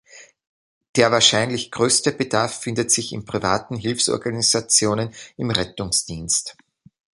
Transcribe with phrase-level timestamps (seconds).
[0.95, 6.57] Der wahrscheinlich größte Bedarf findet sich in privaten Hilfsorganisationen im Rettungsdienst.